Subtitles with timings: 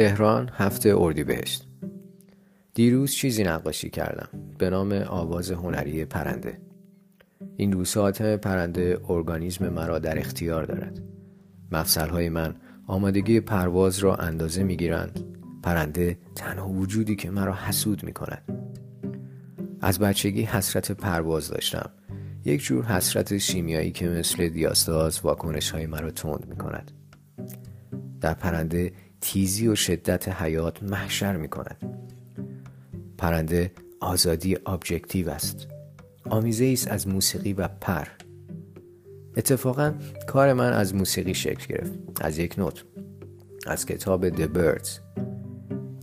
[0.00, 1.66] تهران هفته اردیبهشت.
[2.74, 4.28] دیروز چیزی نقاشی کردم.
[4.58, 6.60] به نام آواز هنری پرنده.
[7.56, 11.02] این روزها پرنده ارگانیزم مرا در اختیار دارد.
[11.72, 12.54] مفصلهای من
[12.86, 15.24] آمادگی پرواز را اندازه می گیرند
[15.62, 18.42] پرنده تنها وجودی که مرا حسود می کند
[19.80, 21.90] از بچگی حسرت پرواز داشتم.
[22.44, 26.90] یک جور حسرت شیمیایی که مثل دیاستاز واکنش های مرا تند می کند
[28.20, 32.00] در پرنده تیزی و شدت حیات محشر می کند
[33.18, 35.66] پرنده آزادی objective است.
[36.30, 38.06] آمیزه است از موسیقی و پر.
[39.36, 39.94] اتفاقا
[40.26, 42.84] کار من از موسیقی شکل گرفت از یک نوت.
[43.66, 44.88] از کتاب The Birds.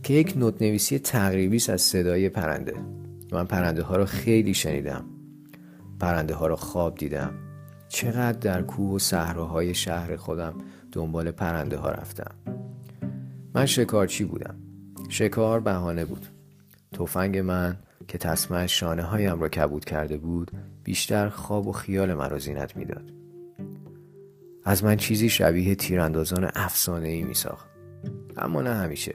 [0.02, 2.74] که یک نوت نویسی تقریبی است از صدای پرنده.
[3.32, 5.04] من پرنده ها را خیلی شنیدم.
[6.00, 7.34] پرنده ها را خواب دیدم.
[7.88, 10.54] چقدر در کوه و صحراهای شهر خودم
[10.92, 12.57] دنبال پرنده ها رفتم.
[13.54, 14.54] من شکارچی بودم.
[15.08, 16.26] شکار بهانه بود.
[16.92, 17.76] تفنگ من
[18.08, 20.50] که تسمه شانه هایم را کبود کرده بود
[20.84, 23.12] بیشتر خواب و خیال مرا زینت می‌داد.
[24.64, 27.68] از من چیزی شبیه تیراندازان افسانه ای می ساخت
[28.36, 29.14] اما نه همیشه.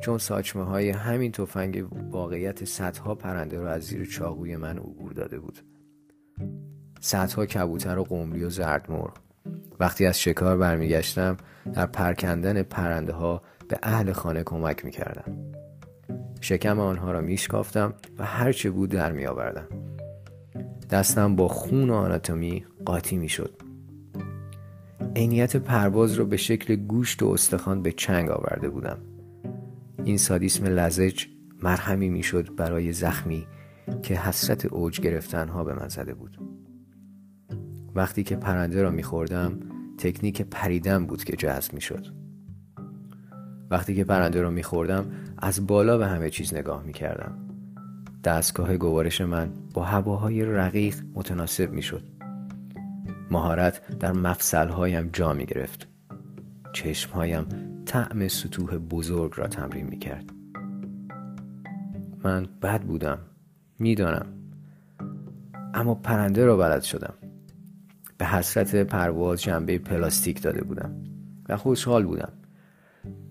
[0.00, 5.38] چون ساچمه های همین تفنگ واقعیت صدها پرنده را از زیر چاقوی من عبور داده
[5.38, 5.58] بود.
[7.00, 9.16] صدها کبوتر و قمری و زردمرغ.
[9.80, 11.36] وقتی از شکار برمیگشتم
[11.72, 15.32] در پرکندن پرنده ها به اهل خانه کمک می‌کردم.
[16.40, 19.68] شکم آنها را میشکافتم و هرچه بود در میآوردم.
[20.90, 23.62] دستم با خون و آناتومی قاطی می‌شد.
[25.16, 28.98] عینیت پرواز را به شکل گوشت و استخوان به چنگ آورده بودم.
[30.04, 31.26] این سادیسم لزج
[31.62, 33.46] مرهمی می‌شد برای زخمی
[34.02, 36.38] که حسرت اوج گرفتنها به من زده بود.
[37.94, 39.60] وقتی که پرنده را میخوردم
[39.98, 42.17] تکنیک پریدن بود که جذب می‌شد.
[43.70, 45.06] وقتی که پرنده را میخوردم
[45.38, 47.38] از بالا به همه چیز نگاه می‌کردم.
[48.24, 52.02] دستگاه گوارش من با هواهای رقیق متناسب می‌شد.
[53.30, 55.88] مهارت در مفصلهایم جا می گرفت
[56.72, 57.46] چشمهایم
[57.86, 60.24] طعم سطوح بزرگ را تمرین می کرد
[62.24, 63.18] من بد بودم.
[63.78, 64.26] می‌دانم.
[65.74, 67.14] اما پرنده را بلد شدم.
[68.18, 70.94] به حسرت پرواز جنبه پلاستیک داده بودم
[71.48, 72.32] و خوشحال بودم.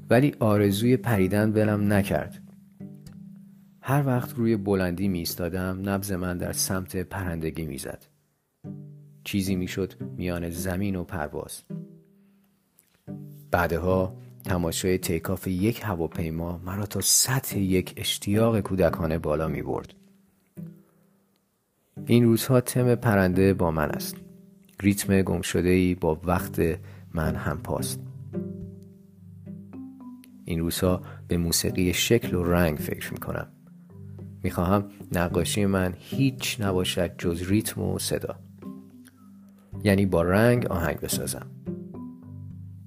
[0.09, 2.41] ولی آرزوی پریدن ولم نکرد.
[3.81, 8.05] هر وقت روی بلندی می ایستادم نبز من در سمت پرندگی می‌زد.
[9.23, 11.61] چیزی می‌شد میان زمین و پرواز.
[13.51, 14.15] بعدها
[14.45, 19.93] تماشای تیکاف یک هواپیما مرا تا سطح یک اشتیاق کودکانه بالا می برد.
[22.05, 24.15] این روزها تم پرنده با من است.
[24.79, 26.61] ریتم گم شده ای با وقت
[27.13, 27.99] من هم پاست.
[30.47, 33.47] این روزها به موسیقی شکل و رنگ فکر می کنم
[34.43, 38.35] می خواهم نقاشی من هیچ نباشد جز ریتم و صدا.
[39.83, 41.47] یعنی با رنگ آهنگ بسازم.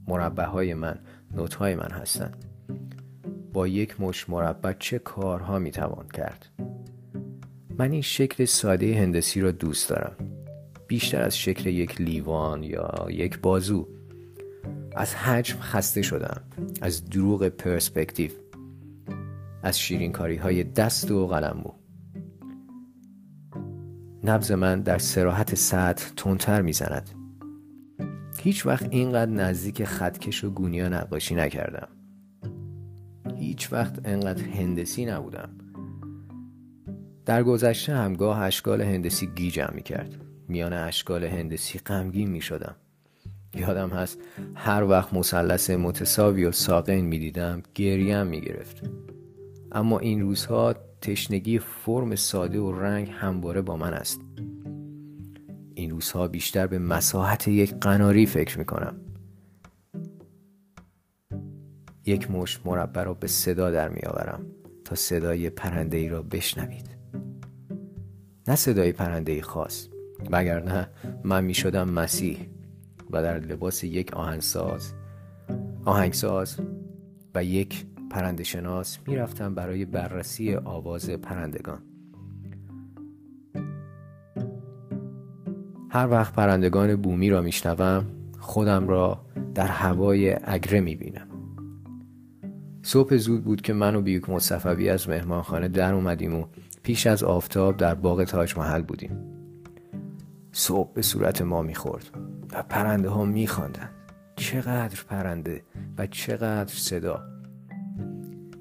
[0.09, 0.99] مربع های من
[1.35, 2.45] نوت های من هستند.
[3.53, 6.47] با یک مش مربع چه کارها می توان کرد؟
[7.79, 10.17] من این شکل ساده هندسی را دوست دارم.
[10.87, 13.89] بیشتر از شکل یک لیوان یا یک بازو.
[14.97, 16.41] از حجم خسته شدم
[16.83, 18.31] از دروغ پرسپکتیو
[19.63, 21.73] از شیرینکاری های دست و قلمو
[24.25, 27.11] نبز من در سراحت سطح تندتر می‌زند.
[28.39, 31.89] هیچ وقت اینقدر نزدیک خطکش و گونیا نقاشی نکردم.
[33.37, 35.49] هیچ وقت اینقدر هندسی نبودم.
[37.27, 40.17] در گذشته همگاه اشکال هندسی گیجم می‌کرد.
[40.49, 42.77] میان اشکال هندسی غمگین می‌شدم.
[43.55, 44.19] یادم هست
[44.55, 48.83] هر وقت مثلث متساوی و ساقین می‌دیدم گریم می‌گرفت.
[49.73, 54.21] اما این روزها تشنگی فرم ساده و رنگ همواره با من است.
[55.75, 58.97] این روزها بیشتر به مساحت یک قناری فکر می کنم
[62.07, 64.47] یک مش مربع را به صدا در می آورم
[64.85, 66.91] تا صدای پرنده ای را بشنوید.
[68.49, 69.89] نه صدای پرنده ای خاص
[70.31, 70.89] وگرنه
[71.25, 72.39] من می شدم مسیح.
[73.13, 74.93] و در لباس یک آهنگساز.
[75.85, 76.61] آهنگساز
[77.35, 81.79] و یک پرنده شناس می‌رفتم برای بررسی آواز پرندگان.
[85.91, 88.07] هر وقت پرندگان بومی را میشنوم
[88.39, 89.21] خودم را
[89.55, 91.27] در هوای اگره می‌بینم.
[92.83, 96.45] صبح زود بود که من و بیوک مصفوی از مهمانخانه در اومدیم و
[96.83, 99.19] پیش از آفتاب در باغ تاج محل بودیم.
[100.53, 102.30] صبح به صورت ما می‌خورد.
[102.53, 103.91] و پرنده ها میخواندند
[104.37, 105.63] چقدر پرنده
[105.99, 107.23] و چقدر صدا.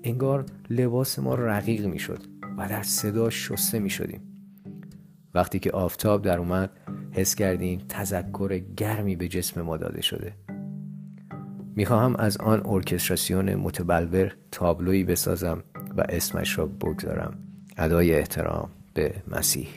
[0.03, 2.19] انگار لباس ما رقیق می‌شد
[2.57, 4.21] و در صدا شسته می شدیم
[5.33, 6.69] وقتی که آفتاب در اومد
[7.11, 10.33] حس کردیم تذکر گرمی به جسم ما داده شده.
[11.75, 15.63] می‌خواهم از آن ارکستراسیون متبلور تابلویی بسازم
[15.97, 17.37] و اسمش را بگذارم.
[17.77, 19.67] ادای احترام به مسیح.